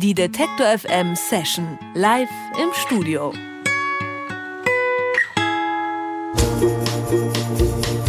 [0.00, 2.28] Die Detektor FM Session live
[2.62, 3.32] im Studio.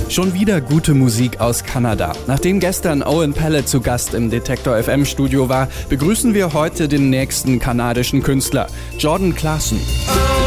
[0.07, 2.13] Schon wieder gute Musik aus Kanada.
[2.27, 7.09] Nachdem gestern Owen Pellet zu Gast im Detektor FM Studio war, begrüßen wir heute den
[7.09, 8.67] nächsten kanadischen Künstler,
[8.99, 9.79] Jordan Clarkson.
[10.09, 10.39] Oh,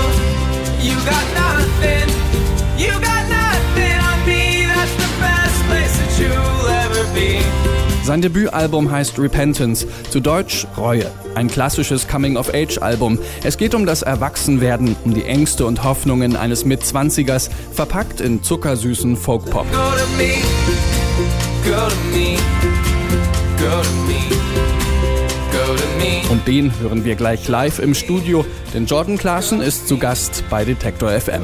[8.03, 11.07] Sein Debütalbum heißt Repentance, zu Deutsch Reue.
[11.37, 13.21] Ein klassisches Coming-of-Age-Album.
[13.45, 19.17] Es geht um das Erwachsenwerden, um die Ängste und Hoffnungen eines Mitzwanzigers, verpackt in zuckersüßen
[19.17, 19.67] Folkpop.
[26.29, 30.65] Und den hören wir gleich live im Studio, denn Jordan Clarkson ist zu Gast bei
[30.65, 31.43] Detektor FM.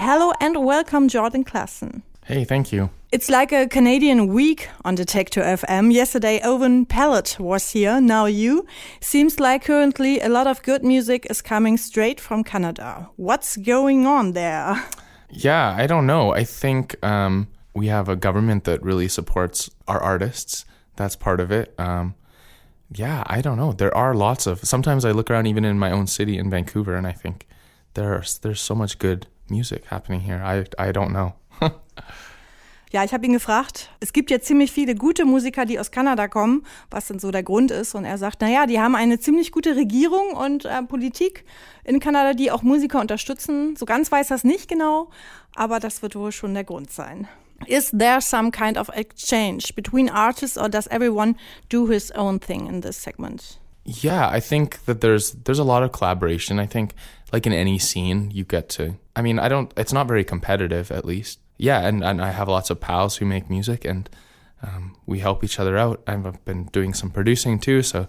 [0.00, 2.01] Hello and welcome, Jordan Clarkson.
[2.24, 2.90] Hey, thank you.
[3.10, 5.92] It's like a Canadian week on Detektor FM.
[5.92, 8.00] Yesterday, Owen Pallett was here.
[8.00, 8.64] Now you.
[9.00, 13.10] Seems like currently a lot of good music is coming straight from Canada.
[13.16, 14.82] What's going on there?
[15.30, 16.32] Yeah, I don't know.
[16.32, 20.64] I think um, we have a government that really supports our artists.
[20.96, 21.74] That's part of it.
[21.78, 22.14] Um,
[22.94, 23.72] yeah, I don't know.
[23.72, 24.60] There are lots of.
[24.60, 27.48] Sometimes I look around, even in my own city in Vancouver, and I think
[27.94, 30.40] there's there's so much good music happening here.
[30.44, 31.34] I I don't know.
[32.92, 36.28] Ja, ich habe ihn gefragt, es gibt ja ziemlich viele gute Musiker, die aus Kanada
[36.28, 37.94] kommen, was denn so der Grund ist.
[37.94, 41.46] Und er sagt, naja, die haben eine ziemlich gute Regierung und äh, Politik
[41.84, 43.76] in Kanada, die auch Musiker unterstützen.
[43.76, 45.08] So ganz weiß das nicht genau,
[45.54, 47.28] aber das wird wohl schon der Grund sein.
[47.66, 51.36] Is there some kind of exchange between artists or does everyone
[51.70, 53.58] do his own thing in this segment?
[53.84, 56.58] Yeah, I think that there's there's a lot of collaboration.
[56.58, 56.94] I think
[57.32, 60.90] like in any scene you get to I mean, I don't it's not very competitive
[60.90, 61.38] at least.
[61.56, 64.08] Yeah, and, and I have lots of pals who make music, and
[64.62, 66.02] um, we help each other out.
[66.06, 68.08] I've been doing some producing too, so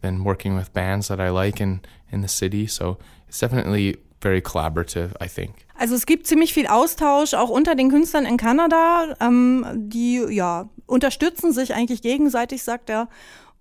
[0.00, 2.66] been working with bands that I like in in the city.
[2.66, 2.98] So
[3.28, 5.66] it's definitely very collaborative, I think.
[5.78, 10.68] Also es gibt ziemlich viel Austausch auch unter den Künstlern in Kanada, ähm, die ja
[10.86, 13.08] unterstützen sich eigentlich gegenseitig, sagt er.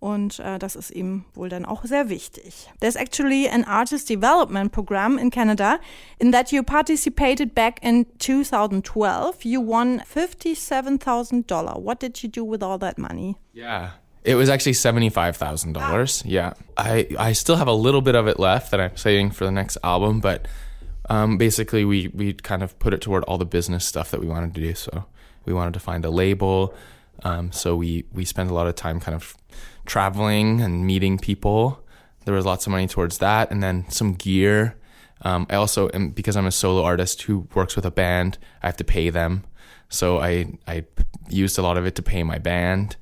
[0.01, 2.67] Und äh, das ist ihm wohl dann auch sehr wichtig.
[2.79, 5.79] There's actually an artist development program in Canada
[6.17, 9.45] in that you participated back in 2012.
[9.45, 11.79] You won $57,000.
[11.79, 13.35] What did you do with all that money?
[13.53, 13.91] Yeah.
[14.23, 16.23] It was actually seventy-five thousand dollars.
[16.23, 19.45] Yeah, I I still have a little bit of it left that I'm saving for
[19.45, 20.47] the next album, but
[21.09, 24.27] um, basically we we kind of put it toward all the business stuff that we
[24.27, 24.75] wanted to do.
[24.75, 25.05] So
[25.45, 26.75] we wanted to find a label.
[27.23, 29.35] Um, so we we spent a lot of time kind of
[29.85, 31.83] traveling and meeting people.
[32.25, 34.77] There was lots of money towards that, and then some gear.
[35.23, 38.37] Um, I also am because I'm a solo artist who works with a band.
[38.63, 39.43] I have to pay them,
[39.89, 40.85] so I I
[41.29, 42.95] used a lot of it to pay my band.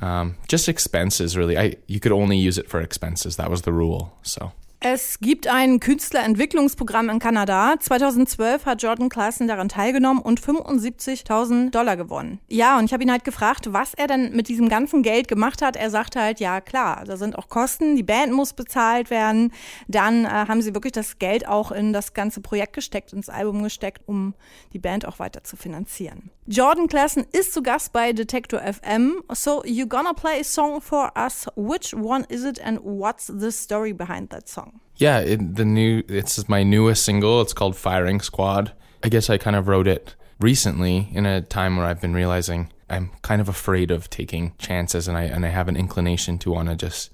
[0.00, 1.56] Um, just expenses, really.
[1.56, 3.36] I you could only use it for expenses.
[3.36, 4.16] That was the rule.
[4.22, 4.52] So.
[4.80, 7.76] Es gibt ein Künstlerentwicklungsprogramm in Kanada.
[7.80, 12.40] 2012 hat Jordan Clarkson daran teilgenommen und 75.000 Dollar gewonnen.
[12.48, 15.62] Ja, und ich habe ihn halt gefragt, was er denn mit diesem ganzen Geld gemacht
[15.62, 15.76] hat.
[15.76, 19.52] Er sagte halt, ja klar, da sind auch Kosten, die Band muss bezahlt werden.
[19.88, 23.62] Dann äh, haben sie wirklich das Geld auch in das ganze Projekt gesteckt, ins Album
[23.62, 24.34] gesteckt, um
[24.74, 26.30] die Band auch weiter zu finanzieren.
[26.46, 29.22] Jordan Clarkson ist zu Gast bei Detector FM.
[29.32, 31.46] So, you're gonna play a song for us.
[31.56, 34.75] Which one is it and what's the story behind that song?
[34.96, 37.40] Yeah, it, the new it's my newest single.
[37.42, 38.72] It's called Firing Squad.
[39.04, 42.72] I guess I kind of wrote it recently in a time where I've been realizing
[42.88, 46.50] I'm kind of afraid of taking chances and I and I have an inclination to
[46.50, 47.10] want to just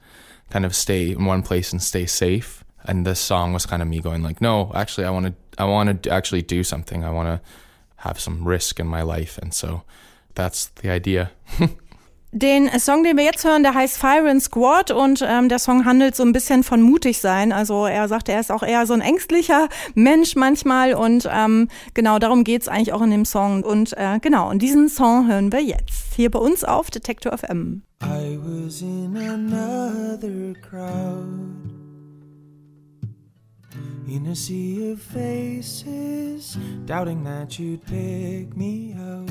[0.51, 2.65] kind of stay in one place and stay safe.
[2.85, 5.65] And this song was kind of me going like, no, actually I want to I
[5.65, 7.05] want to actually do something.
[7.05, 7.41] I want to
[7.97, 9.83] have some risk in my life and so
[10.35, 11.33] that's the idea.
[12.35, 15.85] Den Song, den wir jetzt hören, der heißt Fire and Squad und ähm, der Song
[15.85, 17.53] handelt so ein bisschen von mutig sein.
[17.53, 22.19] Also er sagt, er ist auch eher so ein ängstlicher Mensch manchmal und ähm, genau
[22.19, 23.63] darum geht's eigentlich auch in dem Song.
[23.63, 27.83] Und äh, genau, und diesen Song hören wir jetzt hier bei uns auf Detector FM.
[28.03, 31.29] I was in another crowd
[34.09, 39.31] In a sea of faces Doubting that you'd pick me out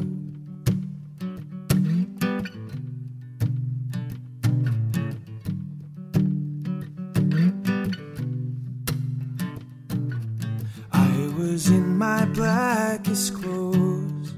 [13.02, 14.34] blackest clothes,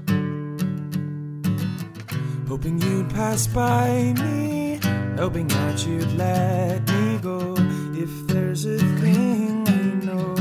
[2.48, 4.80] hoping you'd pass by me,
[5.16, 7.54] hoping that you'd let me go.
[7.94, 9.70] If there's a thing I
[10.06, 10.34] know,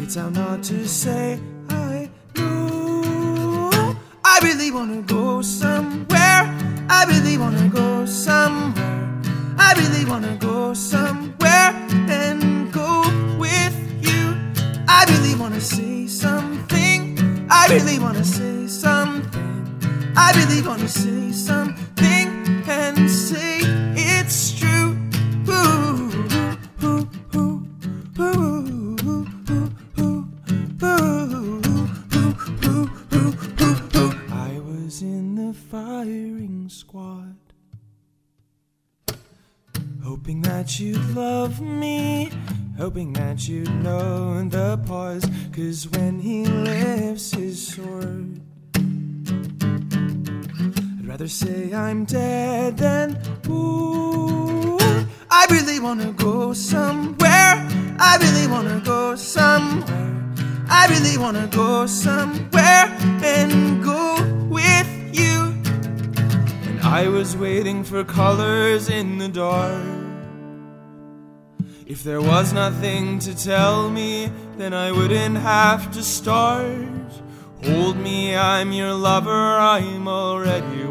[0.00, 3.96] it's how not to say I know.
[4.24, 6.42] I really wanna go somewhere.
[6.90, 7.57] I really wanna
[17.78, 20.12] really wanna say something.
[20.16, 22.28] I really wanna say something
[22.68, 23.60] and say
[23.94, 24.96] it's true.
[34.30, 37.47] I was in the firing squad.
[40.04, 42.30] Hoping that you'd love me,
[42.78, 45.24] hoping that you'd know the pause.
[45.52, 48.40] Cause when he lifts his sword,
[50.98, 53.18] I'd rather say I'm dead than
[53.48, 54.78] ooh.
[55.30, 57.68] I really wanna go somewhere.
[58.00, 60.08] I really wanna go somewhere.
[60.70, 62.86] I really wanna go somewhere
[63.22, 64.16] and go
[64.48, 64.97] with
[66.98, 69.86] I was waiting for colors in the dark.
[71.86, 77.12] If there was nothing to tell me, then I wouldn't have to start.
[77.62, 80.82] Hold me, I'm your lover, I'm already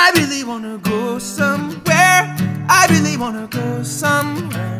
[0.00, 2.20] I really wanna go somewhere.
[2.80, 4.78] I really wanna go somewhere.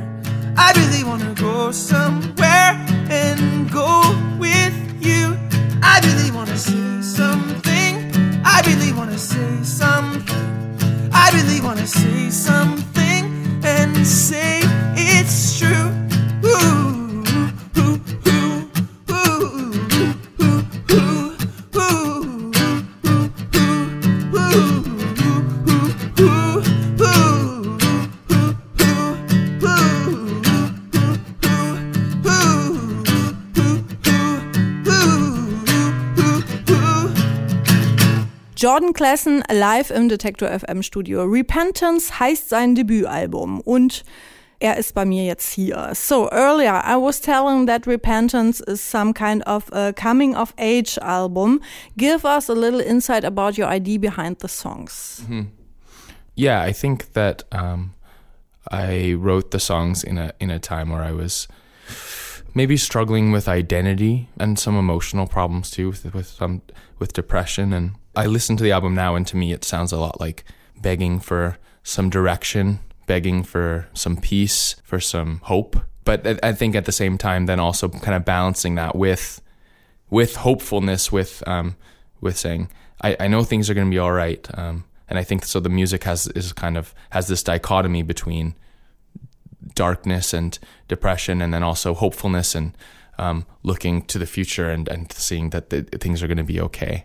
[0.56, 2.70] I really wanna go somewhere
[3.11, 3.91] and go
[4.38, 5.37] with you.
[5.82, 7.94] I really wanna say something.
[8.44, 11.11] I really wanna say something.
[11.12, 13.25] I really wanna say something
[13.65, 14.61] and say
[14.94, 15.77] it's true.
[38.58, 41.22] Jordan Klassen live im Detektor FM Studio.
[41.22, 44.02] Repentance heißt sein Debütalbum und
[44.58, 45.93] er ist bei mir jetzt hier.
[45.94, 50.99] So earlier I was telling that Repentance is some kind of a coming of age
[51.00, 51.60] album.
[51.96, 55.22] Give us a little insight about your idea behind the songs.
[56.34, 57.94] Yeah, I think that um,
[58.72, 61.46] I wrote the songs in a in a time where I was
[62.55, 66.62] maybe struggling with identity and some emotional problems too, with with some
[66.99, 67.72] with depression.
[67.72, 70.43] And I listen to the album now, and to me, it sounds a lot like
[70.76, 75.76] begging for some direction, begging for some peace, for some hope.
[76.05, 79.41] But I think at the same time, then also kind of balancing that with
[80.11, 81.76] with hopefulness, with um,
[82.20, 82.73] with saying,
[83.03, 84.44] I, I know things are going to be all right.
[84.59, 85.61] Um, and I think so.
[85.61, 88.56] The music has is kind of has this dichotomy between
[89.76, 92.76] darkness and depression, and then also hopefulness and
[93.17, 96.61] um, looking to the future and, and seeing that the, things are going to be
[96.61, 97.05] okay.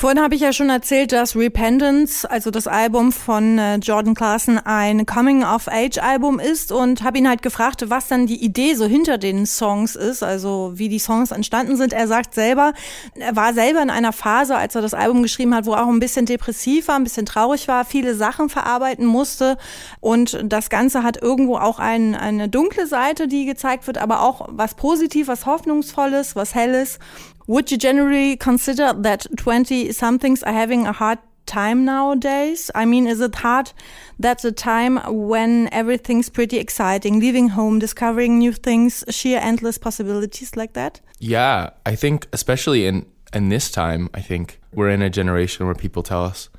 [0.00, 4.58] Vorhin habe ich ja schon erzählt, dass Repentance, also das Album von äh, Jordan Clarkson,
[4.58, 9.44] ein Coming-of-Age-Album ist und habe ihn halt gefragt, was dann die Idee so hinter den
[9.44, 11.92] Songs ist, also wie die Songs entstanden sind.
[11.92, 12.74] Er sagt selber,
[13.16, 15.88] er war selber in einer Phase, als er das Album geschrieben hat, wo er auch
[15.88, 19.58] ein bisschen depressiv war, ein bisschen traurig war, viele Sachen verarbeiten musste
[19.98, 24.46] und das Ganze hat irgendwo auch ein, eine dunkle Seite, die gezeigt wird, aber auch
[24.48, 27.00] was Positives, was Hoffnungsvolles, was Helles.
[27.48, 32.70] Would you generally consider that 20 somethings are having a hard time nowadays?
[32.74, 33.72] I mean, is it hard
[34.18, 40.56] that's a time when everything's pretty exciting, leaving home, discovering new things, sheer endless possibilities
[40.56, 41.00] like that?
[41.20, 45.74] Yeah, I think especially in in this time, I think we're in a generation where
[45.74, 46.50] people tell us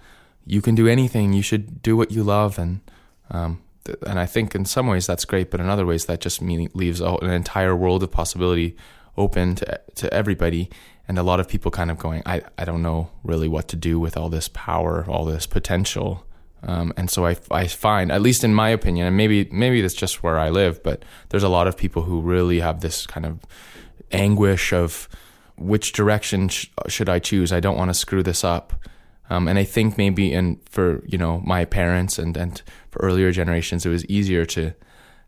[0.46, 2.82] you can do anything, you should do what you love, and
[3.30, 3.62] um,
[4.08, 6.68] and I think in some ways that's great, but in other ways that just mean,
[6.74, 8.76] leaves an entire world of possibility
[9.18, 10.70] open to to everybody,
[11.08, 13.76] and a lot of people kind of going, I I don't know really what to
[13.76, 16.26] do with all this power, all this potential.
[16.62, 19.94] Um, and so I, I find, at least in my opinion, and maybe maybe that's
[19.94, 23.26] just where I live, but there's a lot of people who really have this kind
[23.26, 23.40] of
[24.12, 25.08] anguish of
[25.58, 27.52] which direction sh- should I choose?
[27.52, 28.74] I don't want to screw this up.
[29.30, 33.32] Um, and I think maybe in for you know my parents and and for earlier
[33.32, 34.74] generations, it was easier to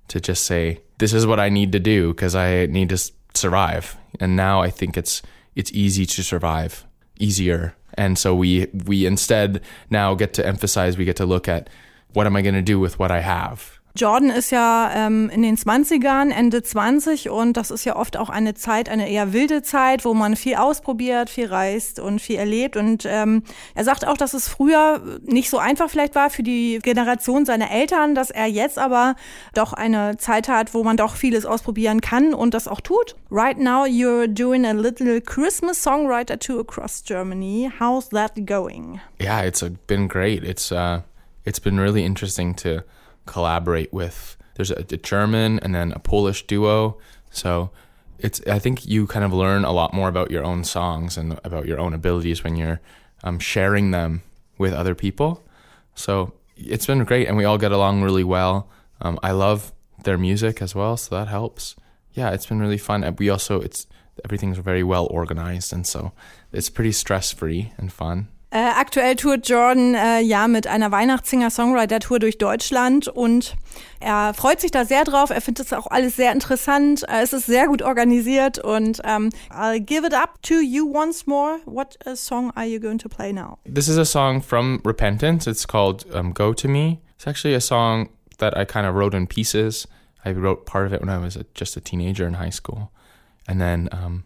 [0.07, 2.97] to just say this is what I need to do because I need to
[3.33, 3.97] survive.
[4.19, 5.21] And now I think it's
[5.55, 6.85] it's easy to survive,
[7.19, 7.75] easier.
[7.95, 11.69] And so we we instead now get to emphasize we get to look at
[12.13, 13.79] what am I going to do with what I have.
[13.95, 18.29] Jordan ist ja ähm, in den 20ern, Ende 20 und das ist ja oft auch
[18.29, 22.77] eine Zeit, eine eher wilde Zeit, wo man viel ausprobiert, viel reist und viel erlebt.
[22.77, 23.43] Und ähm,
[23.75, 27.71] er sagt auch, dass es früher nicht so einfach vielleicht war für die Generation seiner
[27.71, 29.15] Eltern, dass er jetzt aber
[29.53, 33.15] doch eine Zeit hat, wo man doch vieles ausprobieren kann und das auch tut.
[33.29, 37.69] Right now you're doing a little Christmas songwriter tour across Germany.
[37.79, 39.01] How's that going?
[39.21, 40.43] Yeah, it's been great.
[40.43, 41.01] It's uh,
[41.45, 42.83] it's been really interesting to
[43.31, 44.37] collaborate with.
[44.55, 46.97] There's a, a German and then a Polish duo.
[47.29, 47.71] So
[48.19, 51.39] it's I think you kind of learn a lot more about your own songs and
[51.43, 52.81] about your own abilities when you're
[53.23, 54.21] um, sharing them
[54.57, 55.43] with other people.
[55.95, 58.69] So it's been great, and we all get along really well.
[59.01, 59.73] Um, I love
[60.03, 61.75] their music as well, so that helps.
[62.13, 63.15] Yeah, it's been really fun.
[63.17, 63.87] We also it's
[64.25, 66.11] everything's very well organized, and so
[66.51, 68.27] it's pretty stress free and fun.
[68.53, 73.55] Äh, aktuell tourt Jordan äh, ja mit einer Weihnachtssinger-Songwriter-Tour durch Deutschland und
[74.01, 75.29] er freut sich da sehr drauf.
[75.29, 77.07] Er findet es auch alles sehr interessant.
[77.07, 81.25] Äh, es ist sehr gut organisiert und ähm, I'll give it up to you once
[81.25, 81.59] more.
[81.65, 83.57] What song are you going to play now?
[83.63, 85.49] This is a song from Repentance.
[85.49, 86.99] It's called um, Go to Me.
[87.15, 89.87] It's actually a song that I kind of wrote in pieces.
[90.25, 92.91] I wrote part of it when I was a, just a teenager in high school.
[93.47, 94.25] And then um,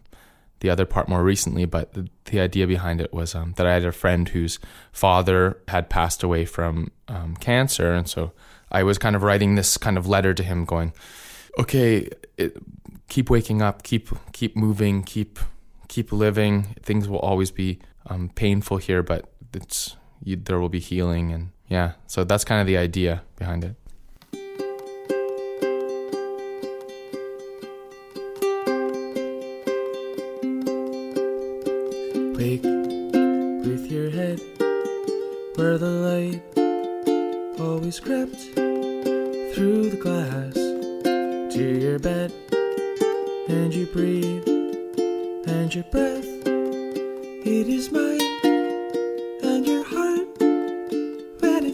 [0.60, 3.74] the other part more recently, but the, the idea behind it was um, that I
[3.74, 4.58] had a friend whose
[4.92, 7.92] father had passed away from um, cancer.
[7.94, 8.32] And so
[8.70, 10.92] I was kind of writing this kind of letter to him going,
[11.58, 12.56] okay, it,
[13.08, 15.38] keep waking up, keep, keep moving, keep,
[15.88, 16.74] keep living.
[16.82, 21.32] Things will always be um, painful here, but it's, you, there will be healing.
[21.32, 23.76] And yeah, so that's kind of the idea behind it.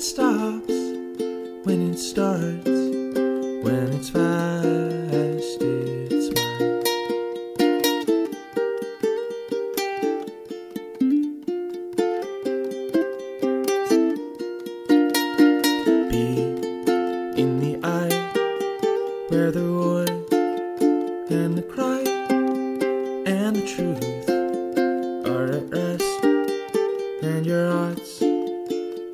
[0.03, 0.75] It stops,
[1.65, 4.42] when it starts, when it's fast,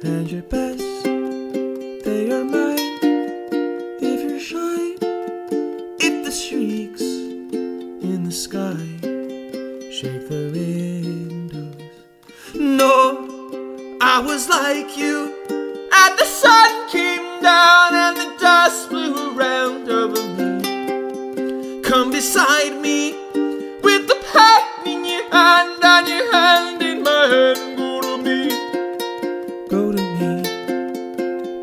[0.02, 1.07] and your best,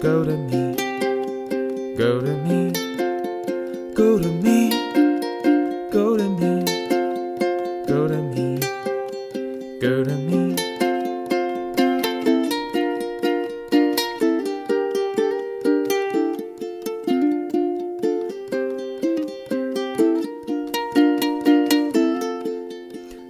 [0.05, 0.75] Go to me.
[1.97, 2.71] Go to me.
[3.95, 4.69] Go to me.
[5.91, 6.63] Go to me.
[7.87, 8.59] Go to me.
[9.81, 10.55] Go to me.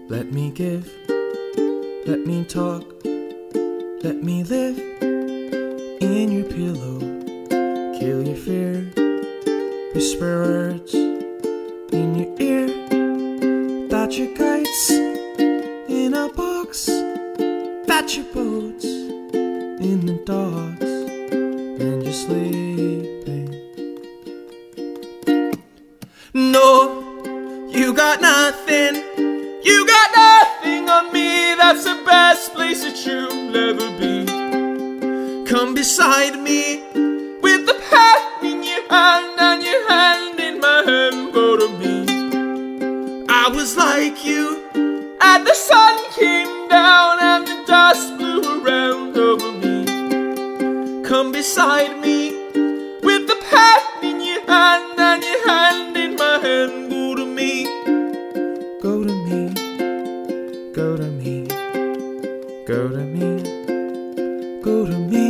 [0.09, 0.91] Let me give,
[2.05, 2.83] let me talk,
[4.03, 5.04] let me live
[6.05, 6.99] in your pillow.
[7.99, 8.73] Kill your fear,
[9.93, 12.67] whisper words in your ear.
[13.89, 18.25] That your kites in a box, that your
[35.45, 36.81] Come beside me
[37.39, 41.33] with the pen in your hand and your hand in my hand.
[41.33, 43.25] Go to me.
[43.29, 49.51] I was like you, and the sun came down and the dust blew around over
[49.51, 51.03] me.
[51.03, 52.31] Come beside me
[53.03, 56.89] with the pen in your hand and your hand in my hand.
[56.89, 57.65] Go to me.
[58.81, 59.53] Go to me.
[60.73, 61.47] Go to me.
[62.65, 63.43] Go to me.
[64.63, 65.24] Go to me.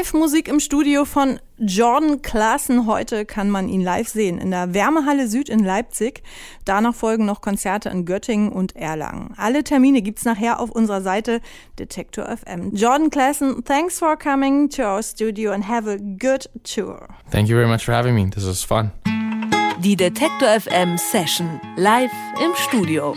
[0.00, 2.86] Live-Musik im Studio von Jordan Klaassen.
[2.86, 6.22] Heute kann man ihn live sehen in der Wärmehalle Süd in Leipzig.
[6.64, 9.34] Danach folgen noch Konzerte in Göttingen und Erlangen.
[9.36, 11.42] Alle Termine gibt's nachher auf unserer Seite
[11.78, 12.74] Detektor FM.
[12.74, 17.06] Jordan Klaassen, thanks for coming to our studio and have a good tour.
[17.30, 18.30] Thank you very much for having me.
[18.30, 18.92] This was fun.
[19.84, 22.10] Die Detektor FM Session live
[22.42, 23.14] im Studio.